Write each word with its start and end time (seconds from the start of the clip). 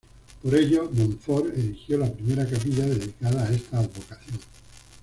Por 0.41 0.55
ello, 0.55 0.89
Montfort 0.91 1.55
erigió 1.55 1.95
la 1.99 2.11
primera 2.11 2.43
capilla 2.49 2.87
dedicada 2.87 3.43
a 3.43 3.51
esta 3.51 3.77
advocación. 3.81 4.39